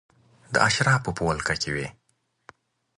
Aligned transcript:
د 0.53 0.55
اشرافو 0.67 1.11
په 1.17 1.23
ولکه 1.29 1.55
کې 1.61 1.69
وې. 1.75 1.87